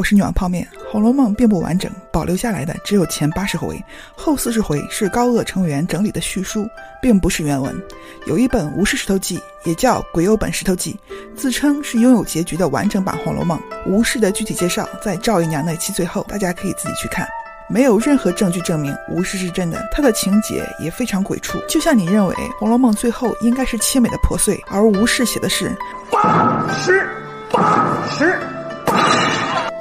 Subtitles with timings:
[0.00, 3.78] 我是女王泡面，《红楼梦》并不完整，保留下来的只有前八十回，
[4.16, 6.66] 后四十回是高鹗成员整理的序书，
[7.02, 7.78] 并不是原文。
[8.24, 10.98] 有一本《吴氏石头记》，也叫《鬼友本石头记》，
[11.36, 13.58] 自称是拥有结局的完整版《红楼梦》。
[13.84, 17.28] 吴氏的具体介绍在赵姨娘那期最后，大家可以自己去看。
[17.68, 25.70] 没有任何证据证明吴氏是真的，他的情节也非常鬼畜，就像你认为《红楼梦》最后应该是凄美的破碎，而吴氏写的是
[26.10, 27.06] 八十
[27.50, 28.40] 八十。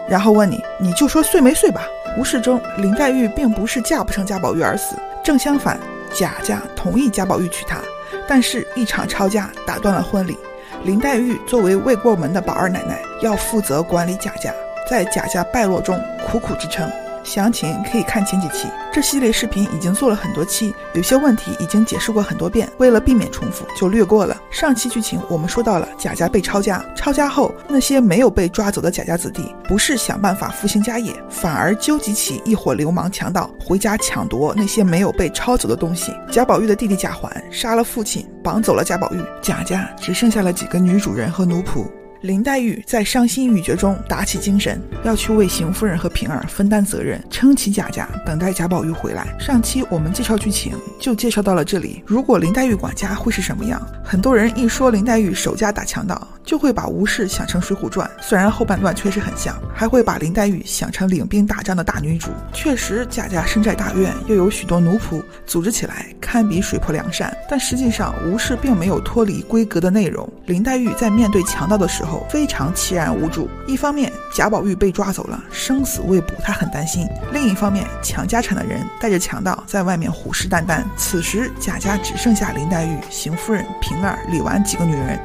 [0.10, 1.84] 然后问你，你就说碎没碎吧。
[2.18, 5.80] 无事中，林黛玉并不是嫁不成贾宝玉而死，正相反，
[6.14, 7.80] 贾家同意贾宝玉娶她，
[8.28, 10.38] 但是一场吵架打断了婚礼。
[10.84, 14.52] 林黛玉作为未过门的宝二奶奶，要负责管理贾家，
[14.90, 16.90] 在贾家败落中苦苦支撑。
[17.30, 24.36] 详情可以看前几期，这系列视频已经做了很多期，有些问题已经解释过很多遍，为了避免重复，就略过了。
[24.50, 36.12] 上期剧情我们说到了贾家被抄家，抄家后那些没有被抓走的贾家子弟，不是想办法复兴家业，反而纠集起一伙流氓强盗回家抢夺那些没有被抄走的东西。
[36.32, 41.86] 贾宝玉的弟弟贾环杀了父亲，绑走了贾宝玉，贾家只剩下了几个女主人和奴仆。
[42.22, 49.34] 林黛玉在伤心欲绝中打起精神，要去为邢夫人和平儿分担责任，撑起贾家，等待贾宝玉回来。
[49.40, 52.04] 上期我们介绍剧情就介绍到了这里。
[52.06, 53.82] 如果林黛玉管家会是什么样？
[54.04, 62.30] 很多人一说林黛玉守家打强盗，就会把吴氏想成《水浒传》，虽然后半段确实很像，还会把林黛玉想成领兵打仗的大女主。
[62.52, 67.32] 确实，贾家深宅大院，又有许多奴仆，组织起来堪比水泊梁山。
[67.48, 70.28] 但实际上，吴氏并没有脱离规格的内容。
[70.48, 72.26] 林黛玉在面对强盗的时候。
[72.32, 73.48] 非常凄然无助。
[73.68, 80.82] 一方面，贾宝玉被抓走了，生死未卜，她很担心；另一方面，抢家产的人带着强盗在外面虎视眈眈。
[80.98, 85.20] 此时，贾家只剩下林黛玉、邢夫人、平儿、李纨几个女人。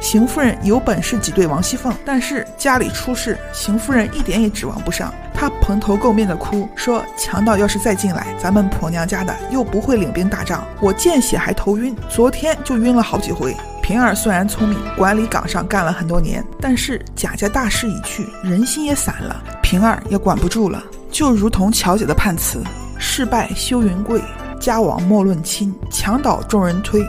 [0.00, 5.12] 邢夫人有本事挤兑王熙凤，但是家里出事，邢夫人一点也指望不上。
[5.34, 20.82] 她蓬头垢面的哭说：“强盗要是再进来，咱们婆娘家的又不会领兵打仗，我见血还头晕，昨天就晕了好几回。”平儿虽然聪明，管理岗上干了很多年，但是贾家大势已去，人心也散了，平儿也管不住了。
[21.10, 22.62] 就如同乔姐的判词
[22.98, 24.20] ：“事败休云贵，
[24.58, 27.00] 家亡莫论亲，墙倒众人推，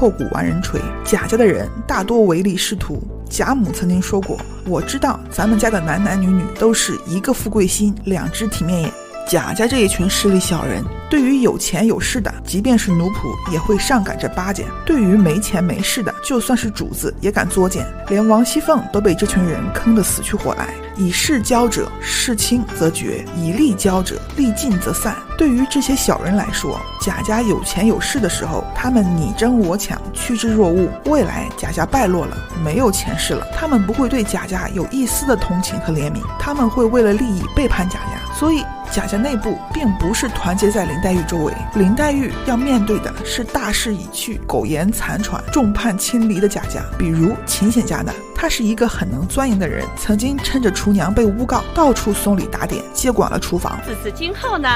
[0.00, 3.02] 破鼓万人锤。”贾家的人大多唯利是图。
[3.28, 8.90] 贾母曾经说过：“我知道咱们家的男男女女都是一个富贵心，两只体面眼。”
[9.30, 17.86] 贾家这一群势利小人，对于有钱有势的，即便是奴仆，也会上赶着巴结；对于没钱没势的，就算是主子，也敢作践。
[18.08, 20.70] 连王熙凤都被这群人坑得死去活来。
[20.96, 25.14] 以势交者，势轻则绝；以利交者，利尽则散。
[25.38, 38.19] 对于这些小人来说，贾家有钱有势的时候，他们你争我抢，趋之若鹜；未来贾家败落了，没有钱势了，他们不会对贾家有一丝的同情和怜悯，他们会为了利益背叛贾家。
[38.40, 38.64] 所以。
[38.92, 46.82] 贾家内部并不是团结在林黛玉周围，林黛玉要面对的是大势已去、苟延残喘、众叛亲离的贾家。
[46.98, 53.78] 比如秦显家呢，他是一个很能钻研的人，曾经趁着厨娘被诬告，到处送礼打点，接管了厨房。
[53.86, 54.68] 自此今后呢，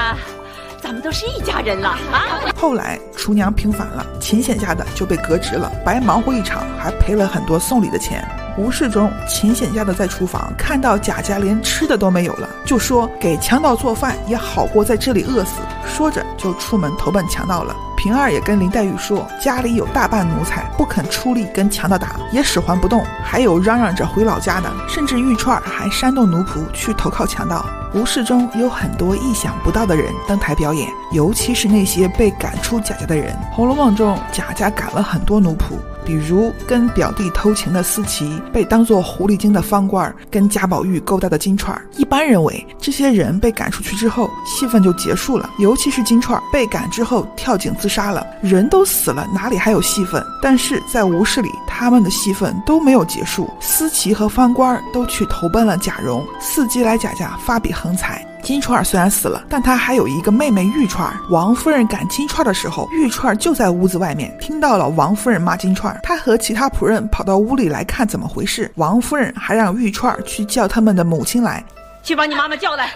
[0.81, 2.39] 咱们都是一家人了啊！
[2.55, 8.25] 后来厨娘平反了，秦显家的就被革职了，白忙活一场，还赔了很多送礼的钱。
[8.57, 15.59] 无事中，秦显家的在厨房看到贾家连吃的都没有了，就说给强盗做饭也好过在这里饿死。
[15.85, 17.75] 说着就出门投奔强盗了。
[17.97, 27.65] 平儿也跟林黛玉说，家里有大半奴才不肯出力跟强盗打，也使唤不动，还有嚷嚷着回老家的，甚至玉串还煽动奴仆去投靠强盗。
[27.93, 33.33] 无事中有很多意想不到的人登台表演，尤其是那些被赶出贾家的人。
[33.55, 35.77] 《红楼梦》中，贾家赶了很多奴仆。
[36.05, 41.75] 比如跟表弟偷情的思琪，被当作狐狸精的方官，跟贾宝玉勾搭的金钏。
[41.97, 45.49] 一般认为，这些人被赶出去之后，戏份就结束了。
[45.57, 50.23] 尤其是金钏被赶之后跳井自杀了，人都死了，哪里还有戏份？
[50.41, 53.49] 但是在吴氏里，他们的戏份都没有结束。
[53.59, 58.25] 思琪和方官儿都去投奔了贾蓉，伺机来贾家发笔横财。
[58.45, 61.17] 金钏儿虽然死了，但她还有一个妹妹玉钏儿。
[61.31, 65.99] 王夫人赶金钏儿的时候，玉钏儿就在屋子外面，听到了王夫人骂金钏儿。
[66.03, 68.71] 她和其他仆人跑到屋里来看怎么回事。
[68.75, 71.65] 王夫人还让玉钏儿去叫他们的母亲来，
[72.03, 72.91] 去把你妈妈叫来，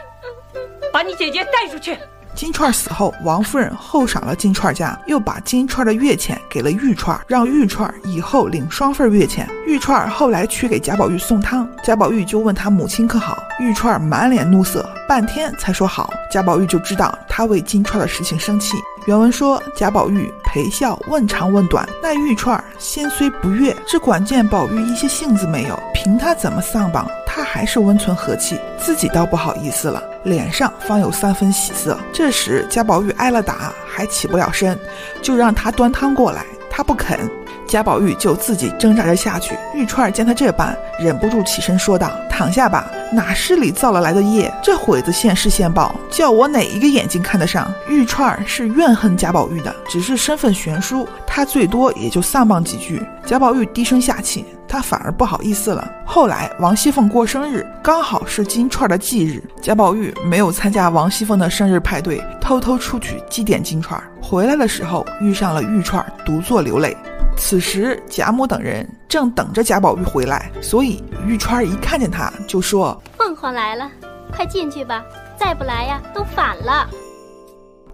[0.94, 1.98] 把你姐姐带出去。
[2.40, 9.46] 金钏死后，王夫人厚赏了金钏家，又把金钏的月钱给了玉钏，让玉钏以后领双份月钱。
[9.68, 16.10] 玉钏后来去给贾宝玉送汤，贾宝玉就问他母亲可好，玉钏满脸怒色，半天才说好。
[16.32, 18.78] 贾宝玉就知道他为金钏的事情生气。
[19.06, 27.06] 原文说贾宝玉陪笑问长问短，那玉钏儿先虽不悦，只管见宝玉一些性子没有，凭他怎么丧榜。
[27.40, 31.98] 他还是温存和气，自己倒不好意思了，脸上方有三分喜色。
[32.12, 34.78] 这时贾宝玉挨了打，还起不了身，
[35.22, 37.18] 就让他端汤过来，他不肯。
[37.66, 39.56] 贾宝玉就自己挣扎着下去。
[39.74, 44.54] 玉钏见他这般，忍不住起身说道：“躺下吧，哪是你造了来的业？
[44.62, 53.02] 这会子现世现报，叫我哪一个眼睛看得上？”玉钏是怨恨贾宝玉的，只是身份悬殊，他最多也就丧谤几句。
[53.26, 55.92] 贾宝玉低声下气，他反而不好意思了。
[56.06, 64.00] 后来王熙凤过生日，刚好是金钏的忌日，贾宝玉没有参加王熙凤的生日派对，偷偷出去祭奠金钏。
[64.21, 66.95] 回来的时候，遇上了玉钏，独坐流泪。
[67.36, 73.89] 此时贾母等人正等着贾宝玉回来，所以玉钏一看见他就说：“凤凰来了，
[74.31, 75.04] 快进去吧！
[75.38, 76.88] 再不来呀，都反了。”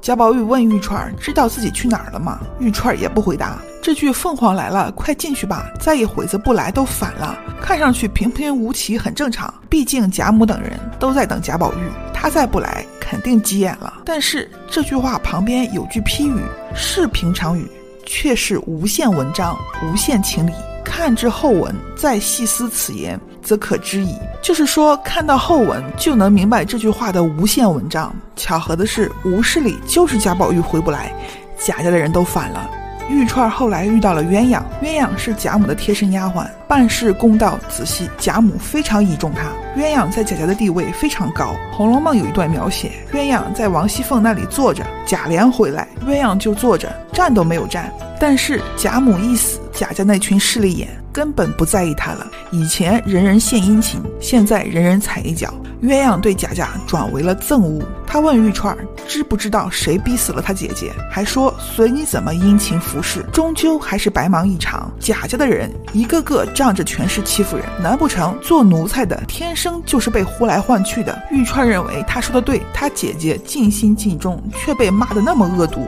[0.02, 3.60] 贾宝玉问玉钏：“知道自己去哪儿了吗？”玉钏也不回答。
[3.86, 5.72] 这句“凤凰来了，快进去吧！
[5.80, 9.54] 再一会子不来都反了。”看上去平平无奇，很正常。
[9.70, 14.02] 毕竟贾母等人都在等贾宝玉，他再不来，肯定急眼了。
[14.04, 16.40] 但是这句话旁边有句批语，
[16.74, 17.70] 是平常语。
[18.08, 20.52] 却是无限文章，无限情理。
[20.84, 24.16] 看至后文，再细思此言，则可知矣。
[24.42, 28.12] 就是说，看到后文就能明白这句话的无限文章。
[28.36, 31.14] 巧合的是，吴氏里就是贾宝玉回不来，
[31.60, 32.68] 贾家的人都反了。
[33.10, 39.44] 玉钏后来遇到了鸳鸯，鸳鸯是贾母的贴身丫鬟，办事公道仔细，贾母非常倚重她。
[39.80, 47.92] 鸳鸯在贾家的地位非常高，《红楼梦》有一段描写，鸳鸯在王熙凤那里坐着，贾琏回来，鸳鸯就坐着，站都没有站。
[48.20, 52.28] 但是贾母一死，贾家那群势利眼根本不在意他了。
[52.52, 55.54] 以前人人献殷勤，现在人人踩一脚。
[55.82, 57.82] 鸳鸯对贾家转为了憎恶。
[58.06, 58.78] 他问玉串
[59.08, 64.92] 知不知道谁逼死了他姐姐，还说随你怎么殷勤服侍，终究还是白忙一场。
[65.00, 71.18] 贾家的人一个个仗着权势欺负人，难不成做奴才的天生就是被呼来唤去的？
[71.32, 75.88] 玉串认为他说的对，他姐姐尽心尽忠，却被骂得那么恶毒。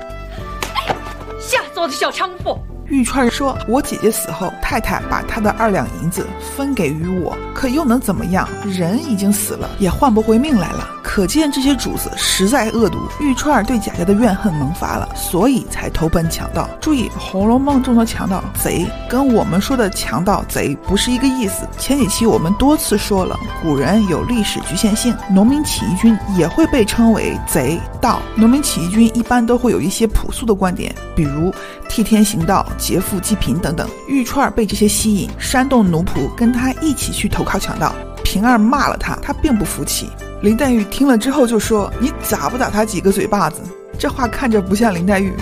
[1.38, 2.58] 下作的小娼妇！
[2.90, 6.26] 玉串儿说：“我姐姐死后，太太把她的二两银子
[6.56, 8.48] 分给于我，可又能怎么样？
[8.64, 10.88] 人已经死了，也换不回命来了。
[11.04, 13.00] 可见这些主子实在恶毒。
[13.20, 16.70] 玉串儿对贾家的怨恨萌发了，所以才投奔强盗。
[16.80, 21.68] 注意，《红楼梦》中的强盗贼跟我们说的强盗贼不是一个意思。
[21.78, 28.22] 前几期我们多次说了，古人有历史局限性，农民起义军也会被称为贼盗。
[28.36, 31.54] 农民起义军一般都会有一些朴素的观点，比如
[31.88, 37.94] 替天行道。”劫富济贫等等，玉钏被这些吸引，煽动奴仆跟他一起去投靠强盗。
[38.24, 40.10] 平儿骂了他，他并不服气。
[40.42, 43.62] 林黛玉听了之后就说：“你咋不打他几个嘴巴子？”
[43.98, 45.34] 这话看着不像林黛玉，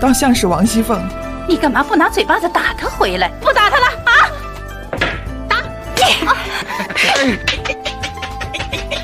[0.00, 0.98] 倒像是王熙凤。
[1.46, 3.28] 你干嘛不拿嘴巴子打他回来？
[3.40, 4.12] 不打他了啊？
[5.48, 5.56] 打
[7.24, 7.36] 你！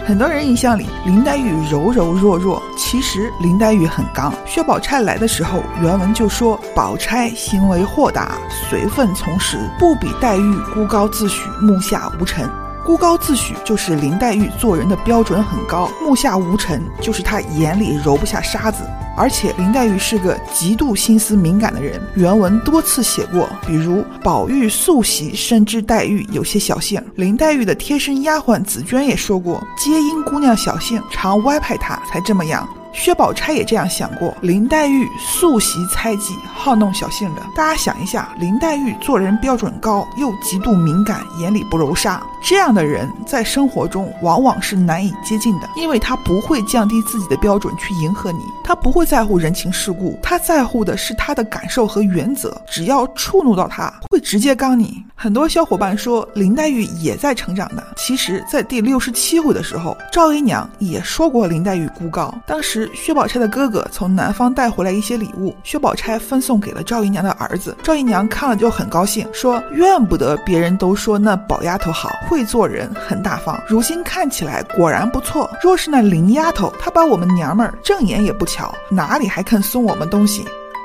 [0.06, 4.30] 很多人印象里，林黛玉柔柔弱弱，其实林黛玉很刚。
[4.44, 8.36] 薛宝钗来的时候，原文就说：“宝钗行为豁达，
[8.68, 12.46] 随分从时，不比黛玉孤高自许，目下无尘。”
[12.84, 18.84] 孤高自许就是林黛玉做人的标准很高，目下无尘就是她眼里揉不下沙子。
[19.16, 32.68] 而且林黛玉是个极度心思敏感的人，原文多次写过，比如宝玉素习深知黛玉有些小性，林黛玉的贴身丫鬟紫娟也说过，皆因姑娘小性，常歪派她才这么样。
[32.94, 37.42] 薛宝钗也这样想过，林黛玉素习猜忌，好弄小性的。
[37.54, 52.56] 大家想一下，林黛玉做人标准高，又极度敏感，眼里不揉沙，这样的人在生活中往往是难以接近的，因为她不会降低自己的标准去迎合你，她不会在乎人情世故，她在乎的是她的感受和原则。
[52.70, 55.04] 只要触怒到她，会直接刚你。
[55.16, 62.90] 很多小伙伴说林黛玉也在成长的，其实，在第六十七回的时候，赵姨娘也说过林黛玉孤高，当时。
[62.94, 67.76] 薛宝钗的哥哥从南方带回来一些礼物，薛宝钗分送给了赵姨娘的儿子。
[67.82, 73.60] 赵姨娘看了就很高兴，说：“怨不得别人都说那宝丫头好，会做人，很大方。
[73.68, 75.50] 如今看起来果然不错。
[75.62, 80.44] 若是那林丫头，她把我们娘们儿正眼也不瞧，哪里还肯送我们东西？”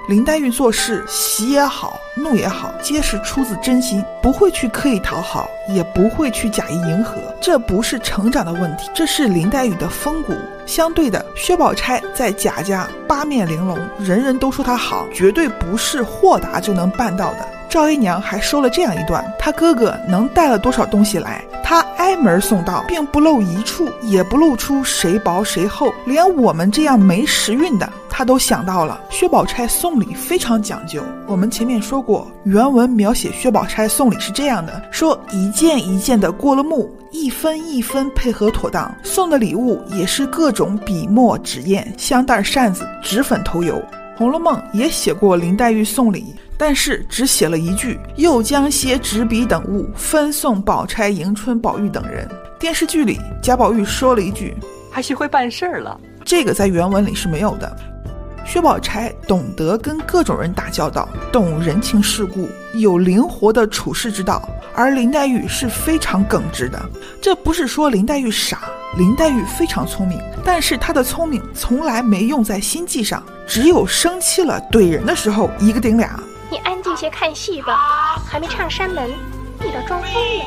[0.10, 7.16] 林黛玉做事，喜也好，怒也好，皆是出自真心，不会去刻意讨好，也不会去假意迎合。
[7.40, 10.34] 这不是成长的问题，这是林黛玉的风骨。
[10.66, 17.48] 相对的，薛宝钗在贾家八面玲珑，人人都说她好，绝对不是豁达就能办到的。
[17.70, 27.88] 赵姨娘还说了这样一段：她哥哥能带了多少东西来，她挨门送到，并不露一处，也不露出谁薄谁厚，连我们这样没时运的。
[28.10, 29.00] 他都想到了。
[29.10, 43.76] 薛宝钗送礼非常讲究，我们前面说过，原文描写薛宝钗送礼是这样的：说一件一件的过了目，一分一分配合妥当，送的礼物也是各种笔墨纸砚、香袋、扇子、纸粉、头油。
[44.18, 54.54] 《红楼梦》也写过林黛玉送礼，但是只写了一句：“又将些纸笔等物分送宝钗、迎春、宝玉等人。”电视剧里贾宝玉说了一句
[54.92, 57.76] ：“还学会办事儿了。”这个在原文里是没有的。
[58.46, 66.78] 薛宝钗懂得跟各种人打交道，懂人情世故，有灵活的处事之道，而林黛玉是非常耿直的。
[67.22, 68.64] 这不是说林黛玉傻，
[68.98, 76.20] 林黛玉非常聪明，但是她的聪明从来没用在心计上，只有生气了怼人的时候一个顶俩。
[76.52, 79.12] 你安静些看戏吧，还没唱山门，
[79.60, 80.46] 你倒装疯了。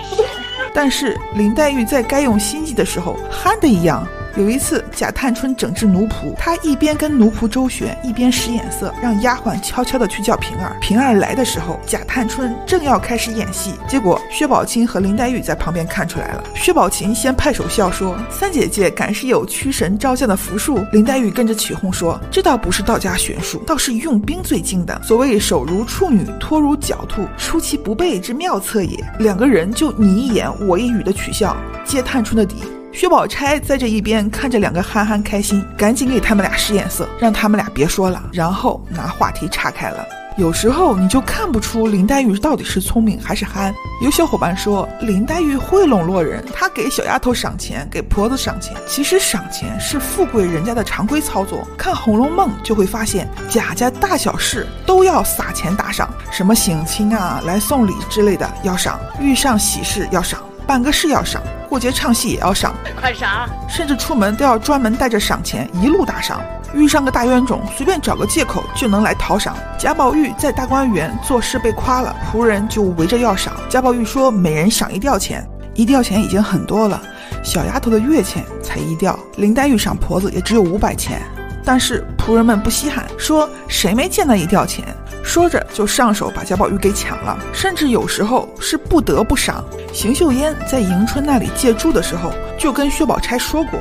[0.74, 4.06] 但是林黛玉在该用心计的时候，憨的一样。
[4.34, 10.74] 有一次，贾探春整治奴仆，她一边跟奴仆周旋，一边使眼色，让丫鬟悄悄地去叫平儿。
[10.80, 16.42] 平儿来的时候，贾探春正要开始演戏，结果薛宝琴和林黛玉在旁边看出来了。
[16.54, 24.98] 薛宝琴先拍手笑说：“三姐姐敢是有驱神招降的符术？”林黛玉跟着起哄说：“这倒不是道家玄术，倒是用兵最精的。
[25.02, 32.56] 所谓手如处女，托如狡兔，出其不备之妙策也。”两个人就你一言我一语的取笑，揭探春的底。
[32.92, 40.06] 薛宝钗在这一边看着两个憨憨开心，赶紧给他们俩使眼色，让他们俩别说了，然后拿话题岔开了。
[40.38, 43.74] 有时候你就看不出林黛玉到底是聪明还是憨。
[44.00, 48.74] 有小伙伴说林黛玉会笼络人，她给小丫头赏钱，给婆子赏钱。
[48.88, 51.66] 其实赏钱是富贵人家的常规操作。
[51.76, 60.42] 看《红楼梦》就会发现，贾家大小事都要撒钱打赏，什么省亲啊、来送礼之类的要赏，遇上喜事要赏。
[60.66, 63.48] 办个事要赏，过节唱戏也要赏，快赏！
[63.66, 66.38] 甚至出门都要专门带着赏钱，一路打赏。
[66.74, 69.56] 遇上个大冤种，随便找个借口就能来讨赏。
[69.78, 73.54] 贾宝玉在大观园做事被夸了，仆人就围着要赏。
[73.70, 77.00] 贾宝玉说：“每人赏一吊钱，一吊钱已经很多了，
[77.42, 79.18] 小丫头的月钱才一吊。
[79.36, 81.22] 林黛玉赏婆子也只有五百钱，
[81.64, 84.84] 但是仆人们不稀罕，说谁没见那一吊钱。”
[85.24, 89.64] 说着就上手把贾宝玉给抢了，甚至有时候是不得不赏。
[89.92, 93.78] 邢岫烟在迎春那里借住的时候，就跟薛宝钗说过：“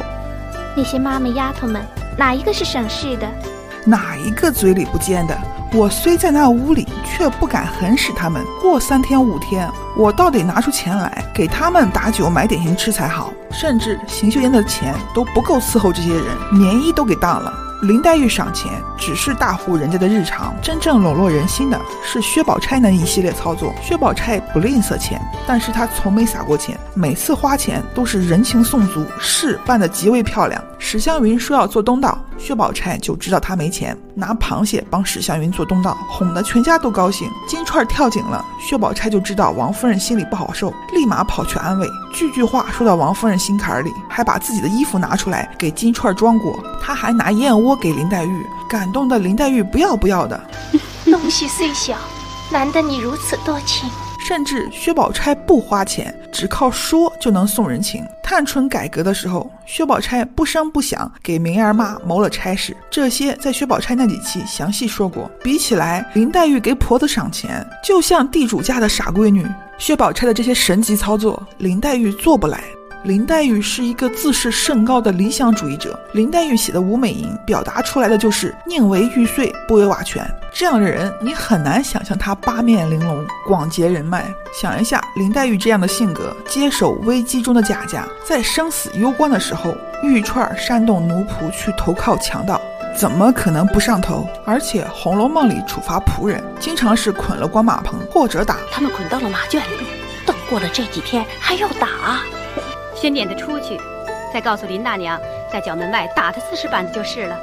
[0.78, 1.82] 那些妈妈丫头们，
[2.16, 3.28] 哪一个是省事的？
[3.84, 5.36] 哪一个嘴里不尖的？
[5.74, 8.46] 我虽在那屋里，却不敢狠使他们。
[8.62, 13.34] 过三天五天，我倒得拿出钱来给他们打酒买点心吃才好。
[13.50, 23.74] 甚至邢岫烟的钱都不够伺候这些人，棉衣都给当了。”林黛玉赏钱只是大户人家的日常，真正笼络人心的是薛宝钗那一系列操作。
[23.82, 30.64] 薛宝钗不吝啬钱，但是她从没撒过钱，每次花钱都是人情送足，事办得极为漂亮。
[30.84, 37.30] 史湘云说要做东道，薛宝钗就知道她没钱，拿螃蟹帮史湘云做东道，哄得全家都高兴。
[37.48, 47.76] 金钏儿跳井了，薛宝钗就知道王夫人心里不好受，立马跑去安慰，句句话说到王夫人心坎里，还把自己的衣服拿出来给金钏儿装过，她还拿燕窝。
[47.76, 50.40] 给林黛玉，感动的林黛玉不要不要的。
[51.06, 51.96] 东西虽小，
[52.52, 53.90] 难得你如此多情。
[54.26, 58.06] 甚至薛宝钗不花钱，只靠说就能送人情。
[58.24, 65.30] 探春改革的时候，薛宝钗不声不响给明儿妈谋了差事，这些在薛宝钗那几期详细说过。
[65.44, 69.46] 比起来，林黛玉给婆子赏钱，就像地主家的傻闺女。
[69.78, 72.64] 薛宝钗的这些神级操作，林黛玉做不来。
[73.04, 76.00] 林黛玉是一个自视甚高的理想主义者。
[76.14, 80.24] 林黛玉写的《吴美吟》表达出来的就是宁为玉碎，不为瓦全。
[80.54, 84.32] 这样的人，你很难想象他八面玲珑、广结人脉。
[84.54, 92.62] 想一下，林黛玉这样的性格，接手危机中的贾家，在生死攸关的时候，玉串煽动奴仆去投靠强盗，
[92.96, 94.28] 怎么可能不上头？
[94.46, 99.60] 而且《红楼梦》里处罚仆人，经常是捆了关马棚，或者打他们，捆到了马圈。
[100.24, 101.88] 等过了这几天，还要打。
[103.02, 103.82] 先撵他出去，
[104.32, 105.20] 再告诉林大娘，
[105.52, 107.36] 在角门外打他四十板子就是了。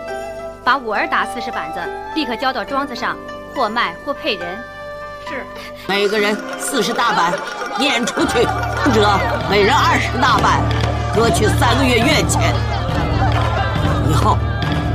[0.62, 1.80] 把五儿打四十板子，
[2.14, 3.16] 立刻交到庄子上，
[3.52, 4.56] 或卖或配人。
[5.28, 5.44] 是，
[5.88, 7.32] 每个人四十大板，
[7.76, 8.46] 撵出去；
[8.84, 9.18] 或者
[9.50, 10.62] 每人二十大板，
[11.12, 12.54] 割去三个月月钱。
[14.08, 14.38] 以后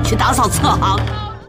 [0.02, 0.98] 去打扫侧行。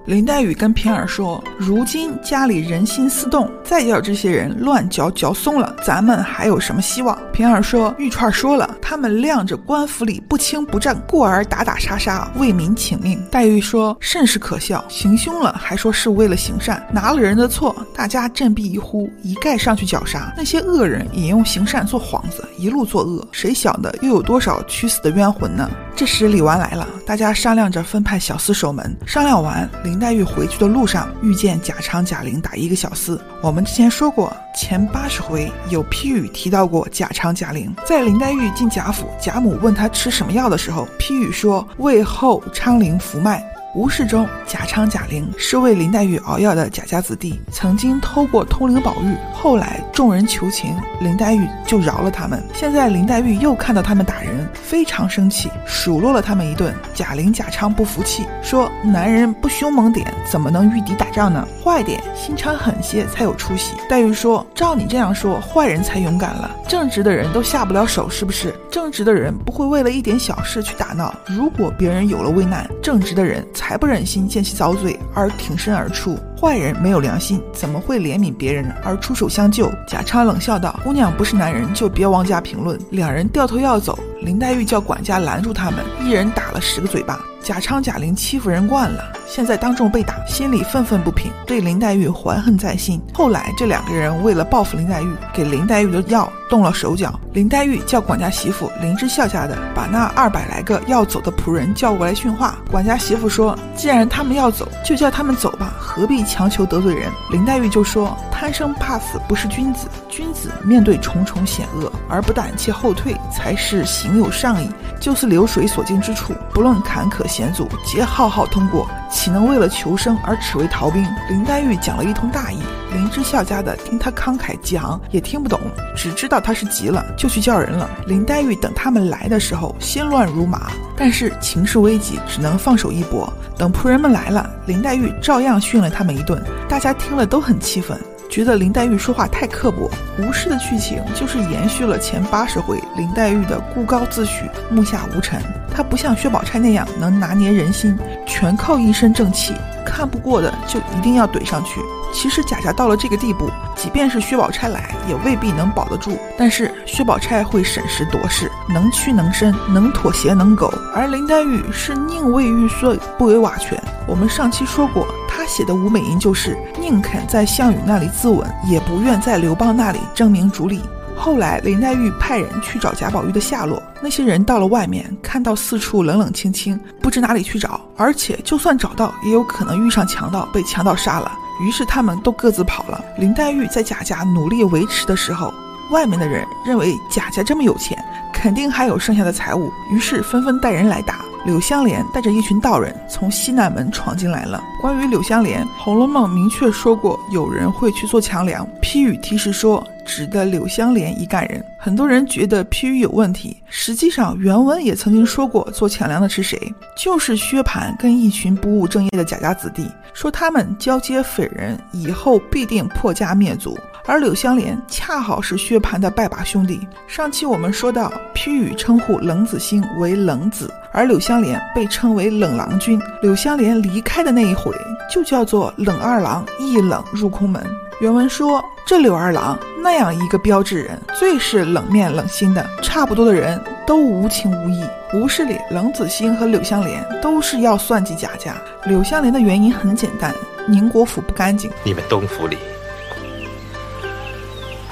[0.06, 20.30] 林黛玉跟平儿说：“如今家里人心思动，再叫这些人乱嚼嚼松了，咱们还有什么希望？”平儿说：“玉串说了，他们晾着官府里不清不正，故而打打杀杀，为民请命。”黛玉说：“甚是可笑，行凶了还说是为了行善，拿了人的错，大家振臂一呼，一概上去绞杀。
[20.36, 28.94] 那些恶人引用行善做幌子，一路作恶，谁晓得又有多少屈死的冤魂呢？”这时李纨来了，大家商量着分派小厮守门。
[29.06, 33.16] 商量完，林林黛玉回去的路上遇见贾昌、贾玲打一个小厮。
[33.40, 37.72] 我们之前说过，前八十回有批语提到过贾昌、贾玲。
[37.86, 43.40] 在林黛玉进贾府，贾母问她吃什么药的时候，批语说为后昌龄服脉。
[43.74, 49.16] 吴世中、贾昌、贾玲是为林黛玉熬药的贾家子弟，曾经偷过通灵宝玉。
[49.32, 52.40] 后来众人求情，林黛玉就饶了他们。
[52.54, 56.72] 现在林黛玉又看到他们打人，非常生气，数落了他们一顿。
[56.94, 61.44] 贾玲、贾昌不服气，说：“男人不凶猛点，怎么能御敌打仗呢？
[61.60, 68.54] 坏点，心肠狠些才有出息。”黛玉说：“照你这样说，坏人才勇敢了，正直的人都下不了手，是不是？
[68.70, 71.12] 正直的人不会为了一点小事去打闹。
[71.26, 76.18] 如果别人有了危难，正直的人。”才不忍心见其遭罪而挺身而出。
[76.38, 79.72] 坏人没有良心，怎么会怜悯别人而出手相救？
[79.88, 87.18] 贾昌冷笑道：“姑娘不是男人，就别妄加评论。”两人掉头要走，林黛玉叫管家拦住他们，一人打了十个嘴巴。
[87.44, 92.98] 贾昌、贾玲欺负人惯了，现在当众被打，心里愤愤不平，对林黛玉怀恨在心。
[93.12, 97.20] 后来这两个人为了报复林黛玉，给林黛玉的药动了手脚。
[97.34, 102.56] 林黛玉叫管家媳妇林之孝家的把那二百来个要走的仆人叫过来训话。
[102.70, 114.70] 管家媳妇说：“既然他们要走，就叫他们走吧，何必强求得罪人？”林黛玉就说：“贪生怕死不是君子，君子面对重重险恶而不胆怯后退，才是行有上义。
[114.98, 121.04] 就是流水所经之处，不论坎坷。”险阻皆浩浩通过，岂能为了求生而耻为逃兵？
[121.28, 122.60] 林黛玉讲了一通大义，
[122.92, 125.58] 林之孝家的听他慷慨激昂也听不懂，
[125.96, 127.90] 只知道他是急了，就去叫人了。
[128.06, 133.28] 林黛玉等他们来的时候，心乱如麻，但是情势危急，只能放手一搏。
[133.58, 137.98] 等仆人们来了，林黛玉照样训了他们一顿，大家听了都很气愤。
[138.30, 139.88] 觉得林黛玉说话太刻薄，
[140.18, 145.40] 吴氏的剧情就是延续了前八十回林黛玉的孤高自许、目下无尘。
[145.72, 149.54] 她不像薛宝钗那样能拿捏人心，全靠一身正气，
[149.84, 151.80] 看不过的就一定要怼上去。
[152.12, 156.16] 其实贾家到了这个地步，即便是薛宝钗来，也未必能保得住。
[156.38, 163.80] 但是薛宝钗会审时度势，能屈能伸，能妥协能苟，而林黛玉是宁为玉碎，不为瓦全。
[164.06, 165.06] 我们上期说过。
[165.44, 170.80] 他写的《吴美吟》就是宁肯在项羽那里自刎，也不愿在刘邦那里争名逐利。
[171.14, 181.30] 后来林黛玉派人去找贾宝玉的下落，那些人到了外面，看到四处冷冷清清，不知哪里去找，而且就算找到，也有可能遇上强盗，被强盗杀了。
[181.60, 183.04] 于是他们都各自跑了。
[183.18, 185.52] 林黛玉在贾家努力维持的时候，
[185.90, 188.02] 外面的人认为贾家这么有钱，
[188.32, 191.18] 肯定还有剩下的财物，于是纷纷带人来打。
[191.44, 194.62] 柳湘莲带着一群道人从西南门闯进来了。
[194.80, 201.62] 关于柳湘莲，《红楼梦》明确说过有人会去做强梁，批语提示说指的柳湘莲一干人。
[201.78, 206.58] 很多人觉得批语有问题，实际上原文也曾经说过做强梁的是谁，
[206.96, 213.78] 就是薛蟠跟一群不务正业的贾家子弟，说他们交接匪人以后必定破家灭族。
[214.06, 216.86] 而柳湘莲恰好是薛蟠的拜把兄弟。
[217.06, 223.00] 上期我们说到，批语称呼冷子兴为冷子，而柳湘莲被称为冷郎君。
[223.22, 224.72] 柳湘莲离开的那一回，
[225.10, 227.64] 就叫做冷二郎一冷入空门。
[228.00, 234.84] 原文说，这柳二郎那样一个标致人，最是冷面冷心的，差不多的人都无情无义。
[235.14, 238.54] 吴氏里，冷子兴和柳湘莲都是要算计贾家。
[238.84, 240.34] 柳湘莲的原因很简单，
[240.68, 241.70] 宁国府不干净。
[241.84, 242.58] 你们东府里。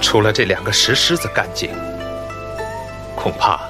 [0.03, 1.71] 除了这两个石狮子干净，
[3.17, 3.61] 恐怕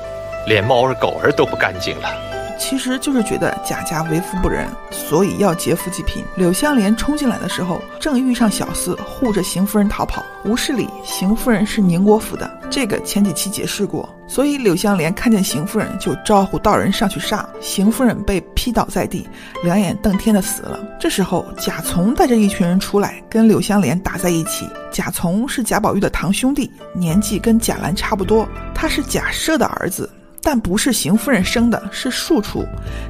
[0.47, 2.32] 连猫儿狗儿都不干净了。
[2.63, 6.25] 其实就是觉得贾家为富不仁，所以要劫富济贫。
[6.37, 10.25] 柳湘莲冲进来的时候，正遇上小厮护着邢夫人逃跑。
[10.45, 14.09] 吴氏里，邢夫人是宁国府的，这个前几期解释过。
[14.29, 17.45] 所以柳湘莲看见邢夫人，就招呼道人上去杀。
[17.61, 19.29] 邢夫人被劈倒在地，
[19.65, 20.79] 两眼瞪天的死了。
[21.01, 24.69] 这时候贾从带着一群人出来，跟柳湘莲打在一起。
[24.93, 28.49] 贾从是贾宝玉的堂兄弟，年纪跟贾兰差不多。
[28.73, 30.09] 他是贾赦的儿子，
[30.43, 32.67] 但不是邢夫人生的，是庶出。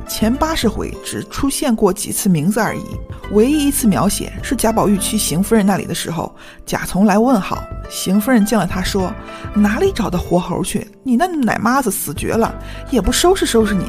[0.06, 2.84] 前八十回只出现过几次名字而已。
[3.30, 6.34] 唯一一次描写是贾宝玉去邢夫人那里的时候，
[6.66, 9.10] 贾从来问好，邢夫人见了他说
[9.56, 10.86] ：“哪里找的活猴去？
[11.02, 12.54] 你那奶妈子死绝了，
[12.90, 13.86] 也不收拾收拾你，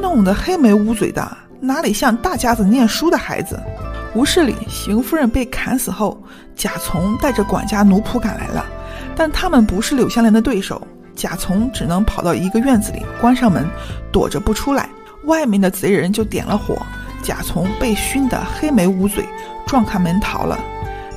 [0.00, 3.60] 弄得黑眉乌嘴的，哪里像大家子念书的孩子？”
[4.12, 6.20] 吴氏里，邢夫人被砍死后，
[6.56, 8.66] 贾从带着管家奴仆赶来了，
[9.14, 13.66] 但他们不是柳湘莲的对手，贾从只能跑到一个院子里，关上门，
[14.12, 14.88] 躲着不出来。
[15.24, 16.76] 外面的贼人就点了火。
[17.22, 19.24] 贾从被熏得黑眉乌嘴，
[19.66, 20.58] 撞开门逃了。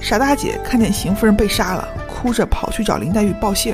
[0.02, 3.74] 傻大姐看见邢夫人被杀了，哭着跑去找林黛玉报信。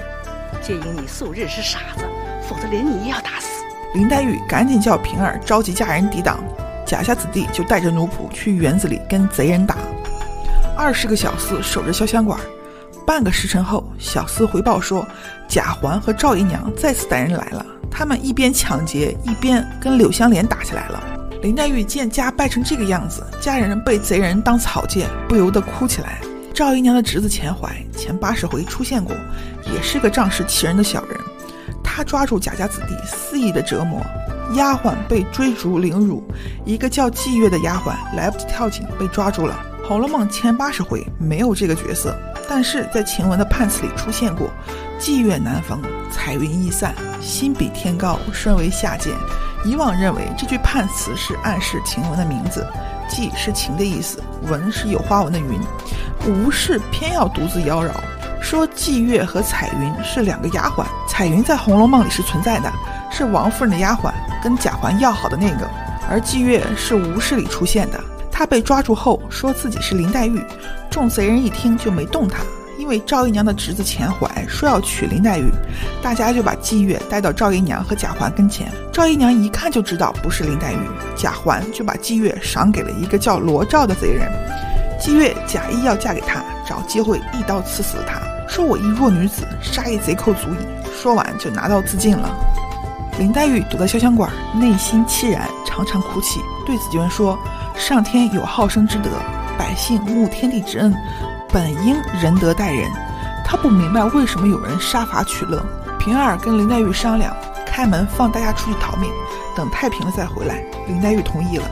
[0.61, 2.03] 皆因你素日是傻子，
[2.47, 3.63] 否则连你也要打死。
[3.95, 6.37] 林黛玉赶紧叫平儿召集家人抵挡，
[6.85, 9.75] 贾家子弟就带着奴仆去园子里跟贼人打。
[10.77, 12.39] 二十个小厮守着潇湘馆，
[13.09, 15.03] 半个时辰后，小厮回报说，
[15.47, 17.65] 贾环和赵姨娘再次带人来了。
[17.89, 21.03] 他们一边抢劫，一边跟柳湘莲打起来了。
[21.41, 26.21] 林黛玉见家败成这个样子，家人被贼人当草芥，不由得哭起来。
[26.53, 29.15] 赵姨娘的侄子钱怀前八十回出现过，
[29.73, 31.19] 也是个仗势欺人的小人。
[31.83, 34.05] 他抓住贾家子弟肆意的折磨，
[34.53, 36.23] 丫鬟被追逐凌辱，
[36.63, 39.59] 一个叫霁月的丫鬟来不及跳井被抓住了。
[39.87, 42.15] 《红楼梦》前八十回没有这个角色，
[42.49, 44.49] 但是在晴雯的判词里出现过。
[44.99, 45.81] 霁月难逢，
[46.11, 49.13] 彩云易散，心比天高，身为下贱。
[49.63, 52.65] 以往认为这句判词是暗示晴雯的名字，
[53.09, 55.59] 霁是晴的意思，雯是有花纹的云。
[56.27, 57.91] 吴氏偏要独自妖娆，
[58.41, 60.85] 说霁月和彩云是两个丫鬟。
[61.07, 62.69] 彩云在《红楼梦》里是存在的，
[63.09, 64.11] 是王夫人的丫鬟，
[64.43, 65.69] 跟贾环要好的那个。
[66.09, 68.03] 而霁月是吴氏里出现的，
[68.39, 70.41] 他被抓住后说自己是林黛玉，
[70.89, 72.39] 众贼人一听就没动他。
[72.77, 75.51] 因为赵姨娘的侄子钱怀说要娶林黛玉，
[76.01, 78.71] 大家就把霁月带到赵姨娘和贾环跟前。
[78.93, 80.79] 赵姨娘一看就知道不是林黛玉，
[81.17, 84.31] 贾环就把霁月赏给了一个叫罗照的贼人。
[85.01, 90.89] 霁月假意要嫁给他，找机会一刀刺死了他，说我一弱女子杀一贼寇足矣。
[90.97, 92.33] 说完就拿刀自尽了。
[93.17, 97.37] 林黛玉躲在潇湘馆，内心凄然，常常哭泣，对紫鹃说
[97.79, 99.09] ：“上天有好生之德，
[99.57, 100.93] 百姓慕天地之恩。”
[101.51, 102.91] 本应仁德待人，
[103.43, 105.65] 他不明白为什么有人杀伐取乐。
[105.97, 109.09] 平儿跟林黛玉商量，开门放大家出去逃命，
[109.55, 110.63] 等太平了再回来。
[110.87, 111.65] 林黛玉同意了，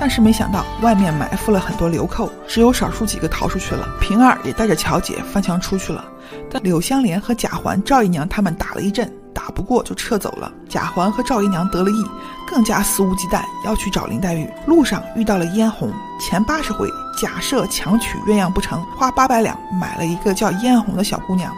[0.00, 3.86] 但是没想到外面埋伏了很多流寇，只有少数几个逃出去了。
[4.00, 6.02] 平儿也带着巧姐翻墙出去了，
[6.50, 9.12] 但柳湘莲和贾环、赵姨娘他们打了一阵。
[9.34, 10.50] 打不过就撤走了。
[10.68, 12.04] 贾环和赵姨娘得了意，
[12.48, 14.48] 更加肆无忌惮要去找林黛玉。
[14.66, 16.88] 路上遇到了嫣红，前八十回
[17.20, 21.52] 假设强娶鸳鸯不成，花八百两买了一个叫嫣红的小姑娘。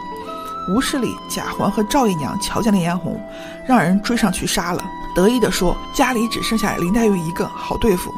[0.69, 3.19] 吴氏里贾环和赵姨娘瞧见了嫣红，
[3.65, 4.83] 让人追上去杀了，
[5.15, 8.13] 得意地说家里只剩下林黛玉一个，好对付。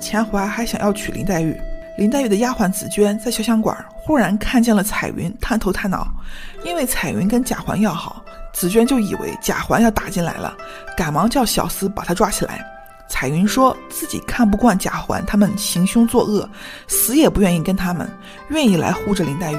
[0.00, 1.56] 钱怀还想要娶林黛玉。
[1.96, 6.06] 林黛玉的丫鬟紫鹃在潇湘馆忽然看见了彩云，探头探脑，
[6.64, 8.22] 因为彩云跟贾环要好。
[8.58, 10.56] 紫娟就以为贾环要打进来了，
[10.96, 12.64] 赶忙叫小厮把他抓起来。
[13.06, 16.48] 彩云说自己看不惯贾环他们行凶作恶，
[16.88, 18.10] 死也不愿意跟他们，
[18.48, 19.58] 愿意来护着林黛玉。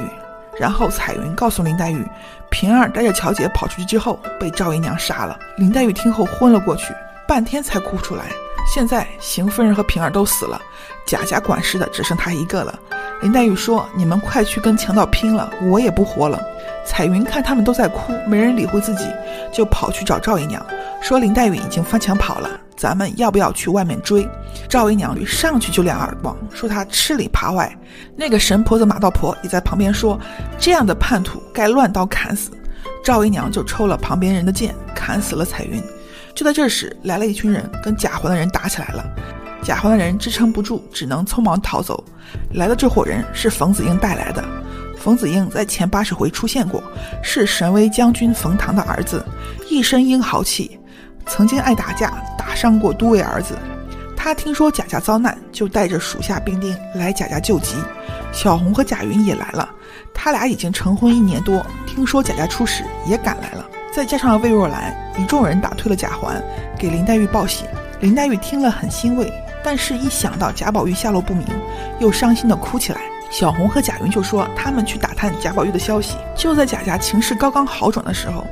[0.60, 2.04] 然后彩云告诉林黛玉，
[2.50, 5.38] 平儿带着乔姐跑出去之后，被赵姨娘杀了。
[5.58, 6.92] 林黛玉听后昏了过去，
[7.28, 8.24] 半天才哭出来。
[8.66, 10.60] 现在邢夫人和平儿都死了，
[11.06, 12.80] 贾家管事的只剩她一个了。
[13.22, 16.42] 林黛玉说：“你们快去跟强盗拼了，我也不活了。”
[16.88, 19.06] 彩云看他们都在哭，没人理会自己，
[19.52, 20.66] 就跑去找赵姨娘，
[21.02, 24.28] 说林黛玉已经翻墙跑了，咱们要不要去外面追？
[24.70, 27.72] 赵姨娘一上去就两耳光，说她吃里扒外。
[28.16, 30.18] 那个神婆子马道婆也在旁边说，
[30.58, 32.52] 这样的叛徒该乱刀砍死。
[33.04, 35.84] 赵姨娘就抽了旁边人的剑，砍死了彩云。
[36.34, 39.04] 就在这时，来了一群人，跟贾环的人打起来了。
[39.62, 42.02] 贾环的人支撑不住，只能匆忙逃走。
[42.54, 44.44] 来的这伙人是冯子英带来的。
[45.08, 46.84] 冯子英在前八十回出现过，
[47.24, 49.26] 是神威将军冯唐的儿子，
[49.70, 50.78] 一身英豪气，
[51.26, 53.58] 曾经爱打架，打伤过都尉儿子。
[54.18, 57.76] 他听说贾家遭难，就带着属下兵丁来贾家救急。
[58.34, 59.70] 小红和贾云也来了，
[60.14, 63.66] 他俩已经成婚一年多，听说贾家出事，也赶来了。
[63.96, 66.44] 再加上魏若兰，一众人打退了贾环，
[66.78, 67.64] 给林黛玉报喜。
[68.02, 69.32] 林黛玉听了很欣慰，
[69.64, 71.48] 但是一想到贾宝玉下落不明，
[71.98, 73.00] 又伤心的哭起来。
[73.30, 76.16] 小红和贾云就说他们去打探贾宝玉的消息。
[76.36, 78.46] 就在贾家情势刚刚好转的时候，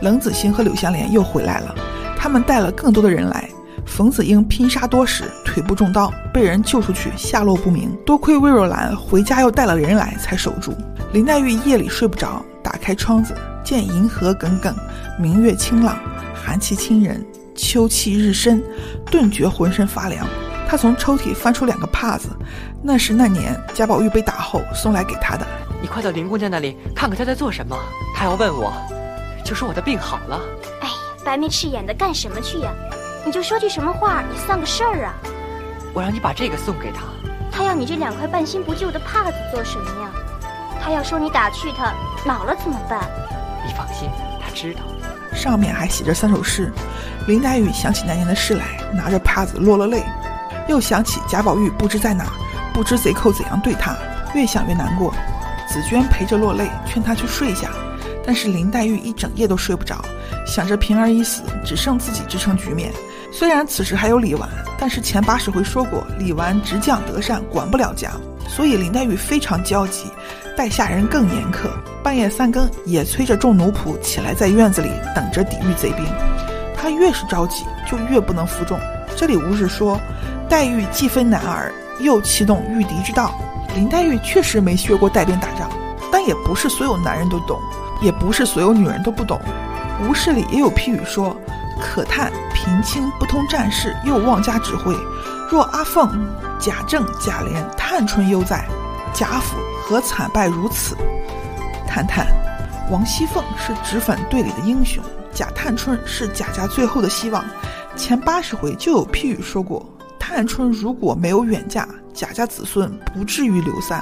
[0.00, 1.74] 冷子兴和柳湘莲又回来了，
[2.16, 3.48] 他们带了更多的人来。
[3.84, 7.90] 冯子英拼杀多时，腿部中刀，被人救出去，下落不明。
[8.06, 10.72] 多亏魏若兰回家又带了人来，才守住。
[11.12, 14.74] 林黛玉夜里睡不着，打开窗子，见银河耿耿，
[15.18, 15.98] 明月清朗，
[16.32, 17.22] 寒气侵人，
[17.56, 18.62] 秋气日深，
[19.10, 20.26] 顿觉浑身发凉。
[20.68, 22.28] 她从抽屉翻出两个帕子，
[22.82, 25.46] 那是那年贾宝玉被打后送来给他的。
[25.80, 27.76] 你快到林姑娘那里看看她在做什么，
[28.14, 28.72] 她要问我，
[29.44, 30.40] 就说我的病好了。
[30.80, 32.72] 哎呀，白眉赤眼的干什么去呀？
[33.24, 35.14] 你就说句什么话也算个事儿啊！
[35.94, 37.02] 我让你把这个送给他。
[37.52, 40.10] 他要你这两块半新不旧的帕子做什么呀？
[40.82, 41.92] 他要说你打趣他，
[42.26, 43.00] 恼了怎么办？
[43.64, 44.80] 你放心，他知道。
[45.32, 46.72] 上面还写着三首诗。
[47.28, 50.02] 林黛玉想起那年的事来，拿着帕子落了泪。
[50.68, 52.24] 又想起贾宝玉不知在哪，
[52.72, 53.96] 不知贼寇怎样对他，
[54.34, 55.12] 越想越难过。
[55.68, 57.70] 紫娟陪着落泪，劝他去睡下，
[58.26, 60.04] 但是林黛玉一整夜都睡不着，
[60.46, 62.92] 想着平儿已死，只剩自己支撑局面。
[63.32, 68.10] 虽然此时还有李纨，但是前八十回说过，李纨直将德善，管不了家，
[68.46, 70.04] 所以林黛玉非常焦急，
[70.54, 71.68] 待下人更严苛。
[72.02, 76.04] 半夜三更也催着众奴仆起来，在院子里等着抵御贼兵。
[76.76, 78.78] 她越是着急，就越不能服众。
[79.16, 79.98] 这里吴氏说，
[80.48, 83.34] 黛玉既非男儿，又启动御敌之道？
[83.74, 85.70] 林黛玉确实没学过带兵打仗，
[86.10, 87.60] 但也不是所有男人都懂，
[88.00, 89.40] 也不是所有女人都不懂。
[90.02, 91.36] 吴氏里也有批语说。
[91.80, 94.94] 可叹平清不通战事，又妄加指挥。
[95.50, 96.28] 若阿凤、
[96.60, 98.64] 贾政、贾琏、探春犹在，
[99.12, 100.96] 贾府何惨败如此？
[101.88, 102.26] 探探，
[102.88, 105.02] 王熙凤是脂粉队里的英雄，
[105.32, 107.44] 贾探春是贾家最后的希望。
[107.96, 109.84] 前八十回就有批语说过，
[110.22, 114.00] 探春如果没有远嫁，贾家子孙不至于流散。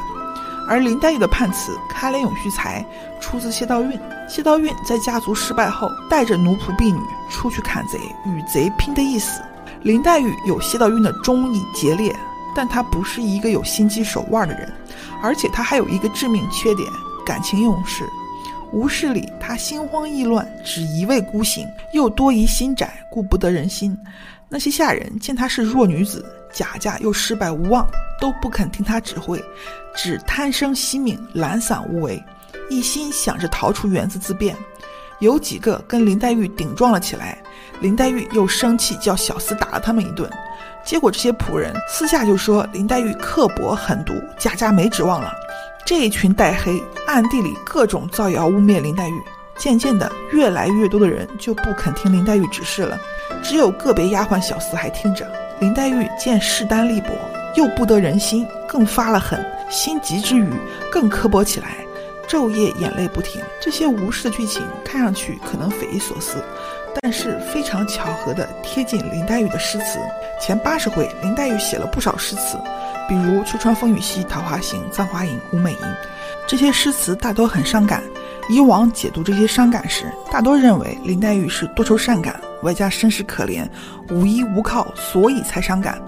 [0.69, 2.85] 而林黛玉的判词“开怜咏絮才”
[3.19, 3.99] 出自谢道韫。
[4.29, 9.41] 谢道韫在家族失败后，带着奴仆婢女出去砍贼，与贼拼得一死。
[9.83, 12.15] 林黛玉有谢道韫的忠义节烈，
[12.55, 14.71] 但她不是一个有心机手腕的人，
[15.23, 16.87] 而且她还有一个致命缺点——
[17.25, 18.05] 感情用事。
[18.73, 23.99] 吴氏里，她心慌意乱，只一味孤行，又多疑心窄，顾不得人心。
[24.53, 27.89] 那些下人见她是弱女子，贾家又失败无望，
[28.21, 29.43] 都不肯听她指挥，
[29.95, 32.23] 只贪生惜命，懒散无为。
[32.69, 34.57] 一心想着逃出园子自便，
[35.21, 37.39] 有几个跟林黛玉顶撞了起来。
[37.81, 40.29] 林黛玉又生气，叫小厮打了他们一顿。
[40.85, 45.33] 结果这些仆人私下就说林黛玉刻薄狠毒，贾家没指望了。
[45.87, 49.23] 这一群带黑，暗地里各种造谣污蔑林黛玉。
[49.61, 52.99] 渐渐的，越来越多的人就不肯听林黛玉指示了，
[53.43, 55.31] 只有个别丫鬟小厮还听着。
[55.61, 57.11] 林黛玉见势单力薄，
[57.55, 60.51] 又不得人心，更发了狠，心急之余
[60.91, 61.77] 更刻薄起来。
[62.27, 66.43] 昼夜眼泪不停，这些无视的剧情看上去可能匪夷所思，
[67.03, 69.99] 但是非常巧合的贴近林黛玉的诗词。
[70.41, 72.57] 前八十回，林黛玉写了不少诗词，
[73.09, 75.79] 比如《秋窗风雨夕》《桃花行》《葬花吟》《武美吟》，
[76.47, 78.03] 这些诗词大多很伤感。
[78.51, 83.65] 以往解读这些伤感时，大多认为林黛玉是多愁善感，外加身世可怜，
[84.11, 86.03] 无依无靠，所以才伤感。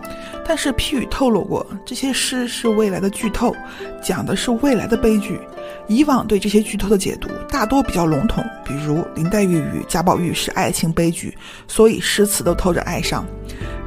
[0.45, 3.55] 但是批语透露过，这些诗是未来的剧透，
[4.03, 5.41] 讲的是未来的悲剧。
[5.87, 11.37] 以往对这些剧透的解读大多比较笼统，比如林黛玉与贾宝玉是爱情悲剧，
[11.69, 13.25] 所以诗词都透着哀伤。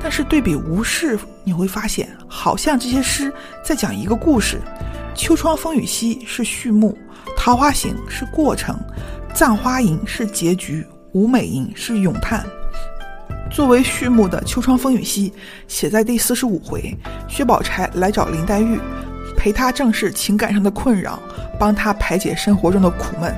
[0.02, 3.34] 但是对比吴氏，你会发现，好像这些诗
[3.66, 4.62] 在讲一个故事：
[5.14, 6.98] 秋窗风雨夕是序幕，
[7.38, 8.78] 桃花行是过程，
[9.34, 12.46] 葬花吟是结局，舞美吟是咏叹。
[13.52, 15.32] 作为序幕的秋窗风雨夕
[15.68, 18.80] 写在第四十五回，薛宝钗来找林黛玉，
[19.38, 21.20] 陪她正视情感上的困扰。
[21.58, 23.34] 帮她排解生活中的苦闷，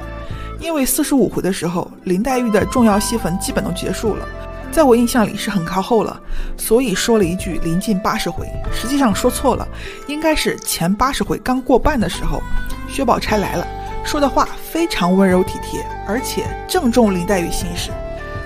[0.60, 4.26] 因为四十五回的时候，林黛玉的重要戏份基本都结束了，
[4.71, 6.19] 在我印象里是很靠后了，
[6.58, 9.67] 所以说了一句临近八十回，实际上说错了，
[10.08, 12.41] 应该是前八十回刚过半的时候，
[12.88, 13.67] 薛宝钗来了，
[14.04, 17.91] 说的话非常温柔体贴，而且正中林黛玉心事。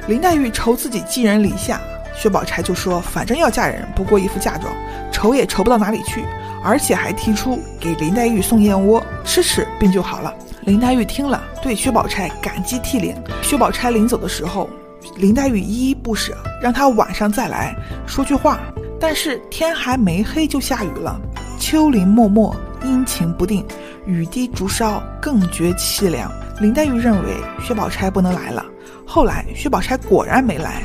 [0.07, 1.79] 林黛玉愁自己寄人篱下，
[2.15, 4.73] 薛宝钗就说反正要嫁人，不过一副嫁妆，
[5.11, 6.25] 愁也愁不到哪里去。
[6.63, 10.31] 而且还提出给林黛玉送燕窝，吃吃病就好了。
[10.61, 13.15] 林黛玉听了，对薛宝钗感激涕零。
[13.41, 14.69] 薛宝钗临走的时候，
[15.15, 17.75] 林黛玉依依不舍，让她晚上再来
[18.05, 18.59] 说句话。
[18.99, 21.19] 但是天还没黑就下雨了，
[21.59, 23.65] 秋林漠漠，阴晴不定，
[24.05, 26.31] 雨滴竹梢，更觉凄凉。
[26.59, 28.65] 林黛玉认为薛宝钗不能来了。
[29.05, 30.81] 后来薛宝钗果然没来，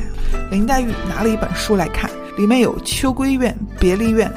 [0.50, 4.28] 林黛玉拿了一本书来看，里面有《秋闺怨》《别离怨》。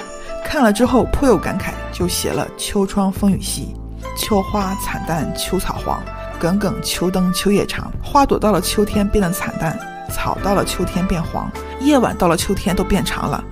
[0.46, 3.76] 看了之后颇有感慨，就写了“秋窗风雨夕，
[4.18, 6.02] 秋花惨淡秋草黄，
[6.40, 7.92] 耿耿秋灯秋夜长。
[8.04, 9.78] 花朵到了秋天变得惨淡，
[10.12, 13.44] 草到了秋天变黄，夜晚到了秋天都变长了。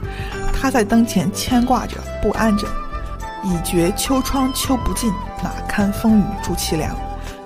[0.52, 2.68] 他在灯前牵挂着，不安着，
[3.48, 5.10] 已觉秋窗秋不尽，
[5.42, 6.94] 哪堪风雨助凄凉。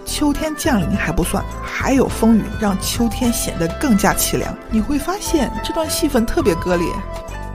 [0.03, 4.51] 秋天降临还不算，还有风雨，让秋天显得更加凄凉。
[4.71, 6.87] 你会发现这段戏份特别割裂。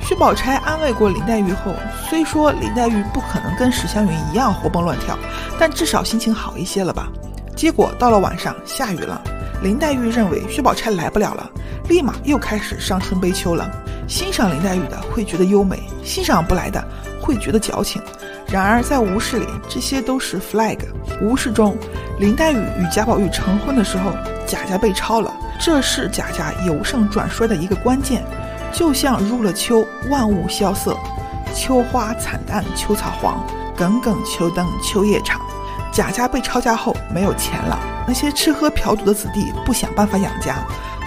[0.00, 1.74] 薛宝钗安慰过林黛玉后，
[2.08, 5.18] 虽说林黛玉不可能跟史湘云一样活蹦乱跳，
[5.58, 7.08] 但至少心情好一些了吧？
[7.56, 9.20] 结果到了晚上下雨了，
[9.60, 11.50] 林黛玉认为薛宝钗来不了了，
[11.88, 13.68] 立马又开始伤春悲秋了。
[14.06, 16.82] 欣赏林黛玉的会觉得优美，欣赏不来的
[17.20, 18.00] 会觉得矫情。
[18.48, 20.78] 然而在吴氏里，这些都是 flag。
[21.20, 21.76] 吴氏中，
[22.20, 24.12] 林黛玉与贾宝玉成婚的时候，
[24.46, 28.24] 贾家被抄了，这是贾家由盛转衰的一个关键。
[28.72, 30.96] 就像入了秋，万物萧瑟，
[31.54, 33.44] 秋花惨淡，秋草黄，
[33.76, 35.40] 耿耿秋灯秋夜长。
[35.90, 40.58] 贾家被抄家后没有钱了，那些吃喝嫖赌的子弟不想办法养家，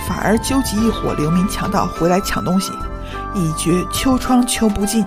[0.07, 2.73] 反而纠集一伙流民强盗回来抢东西，
[3.33, 5.05] 已觉秋窗秋不尽，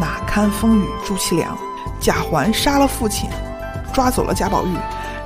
[0.00, 1.56] 哪堪风雨助凄凉。
[2.04, 3.30] 贾环杀了父亲，
[3.94, 4.76] 抓走了贾宝玉，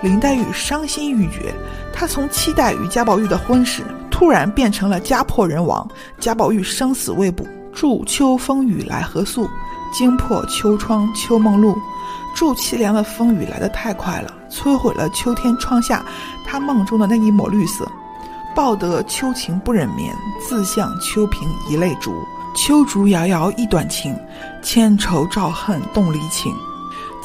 [0.00, 1.52] 林黛玉伤心欲绝。
[1.92, 5.84] 她从期待与贾宝玉的婚事，突然变成了家破人亡，
[6.20, 7.44] 贾宝玉生死未卜。
[7.72, 9.50] 祝秋风雨来何速，
[9.92, 11.76] 惊破秋窗秋梦露。
[12.32, 16.04] 祝凄凉的风雨来得太快了，摧毁了秋天窗下
[16.46, 17.90] 他梦中的那一抹绿色。
[18.54, 22.14] 报得秋情不忍眠，自向秋萍一泪逐。
[22.54, 24.16] 秋竹遥遥一短情，
[24.62, 26.54] 千愁照恨动离情。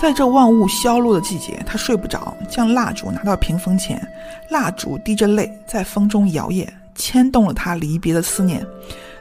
[0.03, 4.05] 在这万物消落的季节，他睡不着，将蜡烛拿到屏风前，
[4.49, 8.61] 蜡烛滴着泪在风中摇曳，牵动了他离别的思念。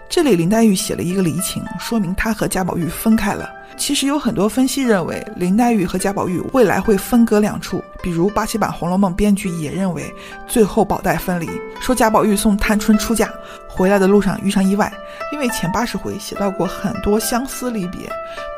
[0.09, 3.49] 这里林黛玉写了一个离情，说明她和贾宝玉分开了。
[3.77, 10.15] 其实有很多分析认为，林黛玉和贾宝玉未来会分隔两处，比如八七版《红楼梦》编剧也认为
[10.47, 13.29] 最后宝黛分离，说贾宝玉送探春出嫁
[13.69, 14.93] 回来的路上遇上意外，
[15.33, 18.09] 因为前八十回写到过很多相思离别，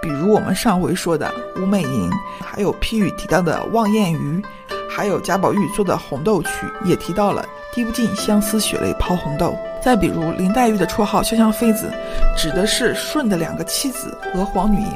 [0.02, 2.10] 比如我们上回说的吴美银，
[2.44, 4.42] 还有批语提到的望燕鱼，
[4.90, 6.50] 还有贾宝玉做的红豆曲
[6.84, 9.56] 也提到了滴不尽相思血泪抛红豆。
[9.84, 11.92] 再比如林黛玉的绰号潇湘妃子，
[12.34, 14.88] 指的是舜的两个妻子娥皇女英，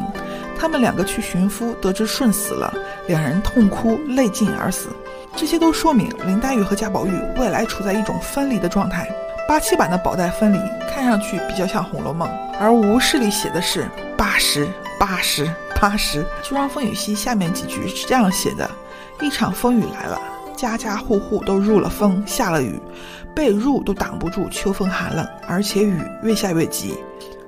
[0.59, 2.73] 他们两个去寻夫，得知舜死了，
[3.07, 4.89] 两人痛哭泪尽而死。
[5.37, 9.07] 这些都说明林黛玉和贾宝玉未来处在一种分离的状态。
[9.47, 12.27] 八七版的宝黛分离看上去比较像《红楼梦》，
[12.59, 14.67] 而吴氏里写的是八十
[14.99, 16.23] 八十八十。
[16.43, 18.71] 《就让风雨夕》下面几句是这样写的：
[19.21, 20.19] 一场风雨来了，
[20.57, 22.81] 家家户户都入了风，下了雨。
[23.39, 26.97] 被褥都挡不住秋风寒冷，而且雨越下越急，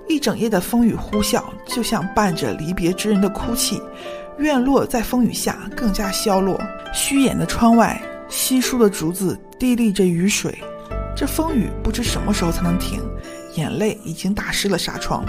[0.08, 3.82] 一整夜的风雨呼啸，就像伴着离别之人的哭泣。
[4.38, 6.56] 院落在风雨下更加消落，
[6.94, 10.56] 虚掩的窗外，稀疏的竹子滴沥着雨水。
[11.16, 13.02] 这风雨不知什么时候才能停，
[13.56, 15.24] 眼泪已经打湿了纱窗。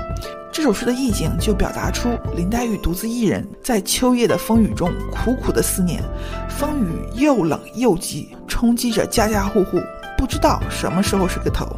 [0.54, 6.04] 这首诗的意境就表达出林黛玉独自一人在秋夜的风雨中苦苦的思念，
[6.48, 9.82] 风雨又冷又急，冲击着家家户户。
[10.22, 11.76] 不知道什么时候是个头。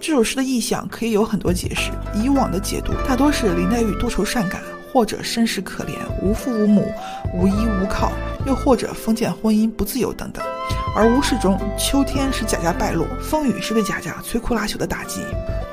[0.00, 1.90] 这首诗的意象可以有很多解释。
[2.14, 6.86] 以往的解读大多是林黛玉多愁善感，或者身世可怜，无父无母，
[7.34, 8.12] 无依无靠，
[8.46, 10.40] 又或者封建婚姻不自由等等。
[10.94, 15.20] 而无事中，秋天是贾家败落，风雨是对贾家摧枯拉朽的打击。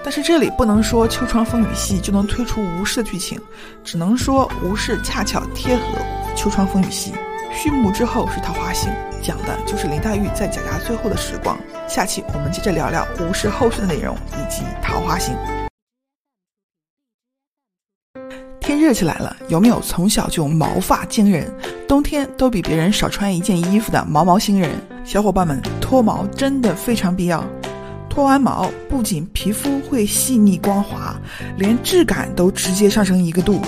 [0.03, 3.39] 但是这里不能说秋窗风雨夕就能推出无事的剧情，
[3.83, 5.83] 只能说无事恰巧贴合
[6.35, 7.13] 秋窗风雨夕。
[7.57, 8.87] 序幕之后是《桃花星》，
[9.19, 11.57] 讲的就是林黛玉在贾家最后的时光。
[11.87, 15.33] 下期我们接着聊聊吴氏后事的内容以及《桃花星》。
[18.59, 21.51] 天热起来了，有没有从小就毛发惊人，
[21.87, 24.69] 冬天都比别人少穿一件衣服的毛毛星人？
[25.03, 27.43] 小伙伴们，脱毛真的非常必要。
[28.07, 31.19] 脱完毛，不仅皮肤会细腻光滑，
[31.57, 33.59] 连质感都直接上升一个度。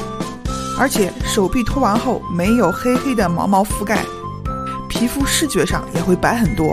[0.79, 4.03] 而且手臂脱完后没有黑黑的毛毛覆盖，
[4.87, 6.65] 皮肤视觉上也会白很多。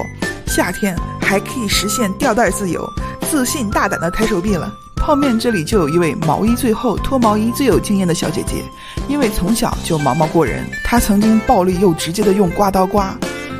[0.46, 2.88] 夏天还可以实现吊带自由，
[3.28, 4.72] 自信大胆的抬手臂了。
[4.94, 8.64] 泡面这里就有一位毛衣最后脱毛衣最有经验的小姐姐，
[9.08, 13.12] 因为从小就毛毛过人，她曾经暴力又直接的用刮刀刮。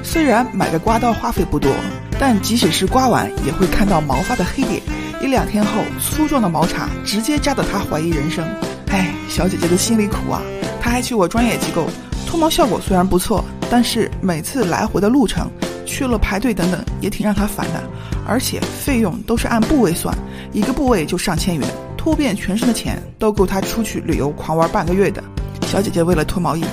[0.02, 1.70] 虽然买个刮刀花费不多，
[2.18, 4.83] 但即使是刮完也会看到毛发的黑点。
[5.22, 8.46] 一两天后，粗壮的毛茬直接扎得她怀疑人生。
[8.88, 10.40] 哎，小姐姐的心里苦啊！
[10.81, 11.88] 她还去过专业机构，
[12.26, 15.50] 脱毛效果虽然不错，但是每次来回的路程、
[15.85, 17.83] 去了排队等等，也挺让她烦的。
[18.26, 20.16] 而且费用都是按部位算，
[20.52, 25.22] 一个部位就上千元，脱遍全身的钱都够她出去旅游狂玩半个月的。
[25.66, 26.64] 小姐姐为了脱毛仪，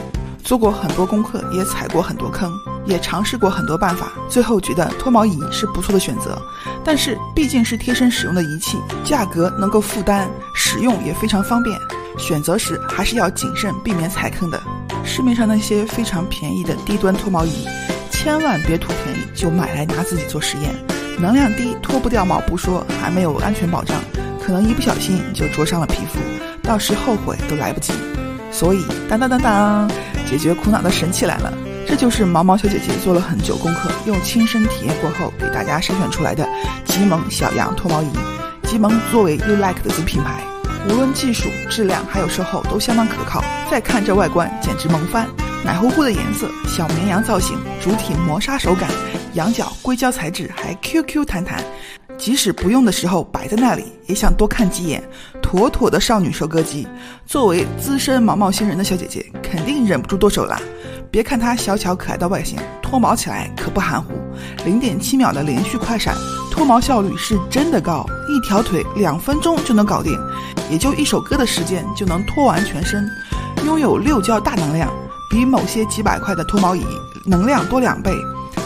[0.44, 2.52] 做过很多功课，也踩过很多坑，
[2.86, 6.42] 也尝试过很多办法，最后觉得脱毛仪是不错的选择。
[6.84, 11.78] 但是毕竟是贴身使用的仪器，价格能够负担，使用也非常方便。
[12.18, 14.62] 选择时还是要谨慎，避免踩坑的。
[15.04, 17.68] 市面上那些非常便宜的低端脱毛仪，
[18.12, 20.74] 千万别图便宜就买来拿自己做实验。
[21.20, 24.00] 能量低，脱不掉毛不说，还没有安全保障，
[24.46, 26.20] 可能一不小心就灼伤了皮肤，
[26.62, 27.94] 到时后悔都来不及。
[28.52, 29.90] 所以，当当当当，
[30.30, 31.52] 解决苦恼的神器来了！
[31.88, 36.48] 这就是毛毛小姐姐做了很久功课，又亲身体验过后给大家筛选出来的
[36.86, 38.10] 极萌小羊脱毛仪。
[38.64, 40.44] 极萌作为 You Like 的子品牌。
[40.90, 43.42] 无论技术、质量还有售后都相当可靠。
[43.72, 45.28] 再看这外观，简直萌翻！
[45.64, 48.90] 奶乎乎的颜色，小绵羊造型，主体磨砂手感，
[49.34, 51.64] 羊角硅胶材质，还 QQ 弹弹。
[52.18, 55.02] 即使不用的时候摆在那里，也想多看几眼，
[55.42, 56.86] 妥妥的少女收割机。
[57.26, 60.60] 作为资深毛毛星人的小姐姐，肯定忍不住剁手啦！
[61.14, 64.16] 别看它小巧可爱的外形，脱毛起来可不含糊。
[64.66, 66.16] 零点七秒的连续快闪，
[66.50, 70.20] 脱毛效率是真的高，一条腿两分钟就能搞定，
[70.72, 73.08] 也就一首歌的时间就能脱完全身。
[73.64, 74.92] 拥有六焦大能量，
[75.30, 76.84] 比某些几百块的脱毛仪
[77.28, 78.12] 能量多两倍。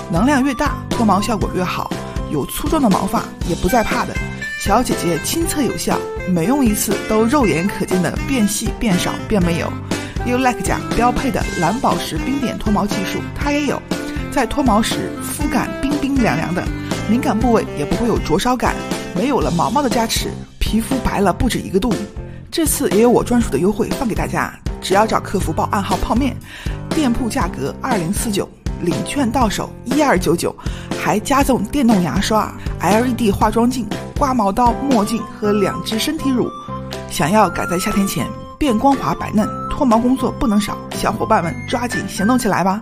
[0.09, 1.91] 能量越大，脱毛效果越好。
[2.31, 4.13] 有粗壮的毛发也不再怕的，
[4.57, 9.69] 小姐姐亲测有效，每用一次都肉眼可见的变细、变少、变没有。
[10.27, 13.81] Ulike 家标配的蓝宝石冰点脱毛技术，它也有，
[14.29, 16.61] 在脱毛时肤感冰冰凉凉的，
[17.09, 18.75] 敏感部位也不会有灼烧感。
[19.15, 21.93] 没有了毛毛的加持，皮肤白了不止一个度。
[22.51, 26.35] 这次也有我专属的优惠放给大家，只要找客服报暗号泡面，
[26.89, 28.47] 店铺价格二零四九，
[28.81, 30.53] 领券到手一二九九，
[31.01, 36.49] 还加赠电动牙刷、LED 化妆镜、刮毛刀、墨镜和两支身体乳。
[37.09, 38.27] 想要赶在夏天前
[38.57, 42.81] 变光滑白嫩，脱毛工作不能少，小伙伴们抓紧行动起来吧！